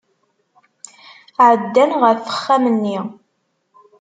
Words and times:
Ɛeddan 1.47 1.91
ɣef 2.01 2.19
uxxam-nni. 2.31 2.97